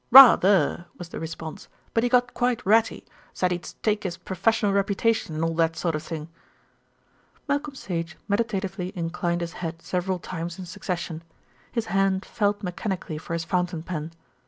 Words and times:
"Ra 0.09 0.35
ther," 0.35 0.85
was 0.97 1.09
the 1.09 1.19
response, 1.19 1.67
"but 1.93 2.01
he 2.01 2.09
got 2.09 2.33
quite 2.33 2.65
ratty. 2.65 3.05
Said 3.35 3.51
he'd 3.51 3.67
stake 3.67 4.01
his 4.03 4.17
professional 4.17 4.73
reputation 4.73 5.35
and 5.35 5.43
all 5.43 5.53
that 5.53 5.75
sort 5.77 5.93
of 5.93 6.01
thing." 6.01 6.27
Malcolm 7.47 7.75
Sage 7.75 8.17
meditatively 8.27 8.91
inclined 8.95 9.41
his 9.41 9.53
head 9.61 9.79
several 9.83 10.17
times 10.17 10.57
in 10.57 10.65
succession; 10.65 11.21
his 11.71 11.85
hand 11.85 12.25
felt 12.25 12.63
mechanically 12.63 13.19
for 13.19 13.33
his 13.33 13.43
fountain 13.43 13.83
pen. 13.83 14.11